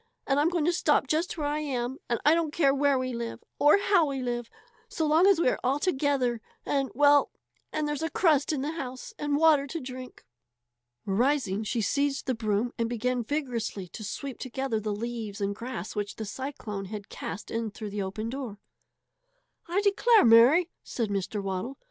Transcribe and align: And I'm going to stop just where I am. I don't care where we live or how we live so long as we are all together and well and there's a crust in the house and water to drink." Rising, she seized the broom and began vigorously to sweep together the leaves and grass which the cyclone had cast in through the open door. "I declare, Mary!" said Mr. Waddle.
And 0.25 0.39
I'm 0.39 0.49
going 0.49 0.65
to 0.65 0.73
stop 0.73 1.05
just 1.05 1.37
where 1.37 1.45
I 1.45 1.59
am. 1.59 1.99
I 2.25 2.33
don't 2.33 2.51
care 2.51 2.73
where 2.73 2.97
we 2.97 3.13
live 3.13 3.43
or 3.59 3.77
how 3.77 4.07
we 4.07 4.19
live 4.19 4.49
so 4.89 5.05
long 5.05 5.27
as 5.27 5.39
we 5.39 5.47
are 5.47 5.59
all 5.63 5.77
together 5.77 6.41
and 6.65 6.89
well 6.95 7.29
and 7.71 7.87
there's 7.87 8.01
a 8.01 8.09
crust 8.09 8.51
in 8.51 8.61
the 8.63 8.71
house 8.71 9.13
and 9.19 9.37
water 9.37 9.67
to 9.67 9.79
drink." 9.79 10.25
Rising, 11.05 11.63
she 11.63 11.81
seized 11.81 12.25
the 12.25 12.33
broom 12.33 12.73
and 12.79 12.89
began 12.89 13.23
vigorously 13.23 13.87
to 13.89 14.03
sweep 14.03 14.39
together 14.39 14.79
the 14.79 14.91
leaves 14.91 15.39
and 15.39 15.55
grass 15.55 15.95
which 15.95 16.15
the 16.15 16.25
cyclone 16.25 16.85
had 16.85 17.09
cast 17.09 17.51
in 17.51 17.69
through 17.69 17.91
the 17.91 18.01
open 18.01 18.27
door. 18.31 18.57
"I 19.67 19.81
declare, 19.83 20.25
Mary!" 20.25 20.71
said 20.83 21.09
Mr. 21.09 21.43
Waddle. 21.43 21.77